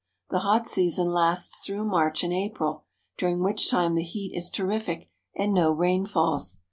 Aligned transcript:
The 0.31 0.39
hot 0.39 0.65
season 0.65 1.09
lasts 1.13 1.59
through 1.59 1.85
March 1.85 2.23
and 2.23 2.33
April, 2.33 2.85
during 3.19 3.43
which 3.43 3.69
time 3.69 3.93
the 3.93 4.01
heat 4.01 4.33
is 4.35 4.49
terrific 4.49 5.11
and 5.35 5.53
no 5.53 5.69
rain 5.71 6.07
falls. 6.07 6.57